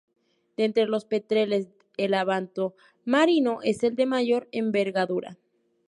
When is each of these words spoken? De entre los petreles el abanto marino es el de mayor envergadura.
De 0.57 0.63
entre 0.63 0.87
los 0.87 1.05
petreles 1.05 1.67
el 1.95 2.15
abanto 2.15 2.73
marino 3.05 3.59
es 3.61 3.83
el 3.83 3.95
de 3.95 4.07
mayor 4.07 4.47
envergadura. 4.51 5.37